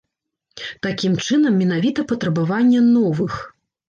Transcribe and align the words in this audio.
Такім 0.85 1.17
чынам, 1.25 1.59
менавіта 1.63 2.05
патрабаванне 2.13 2.81
новых. 2.97 3.37